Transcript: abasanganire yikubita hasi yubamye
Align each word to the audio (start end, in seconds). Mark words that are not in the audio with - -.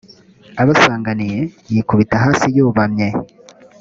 abasanganire 0.61 1.39
yikubita 1.73 2.15
hasi 2.23 2.45
yubamye 2.55 3.07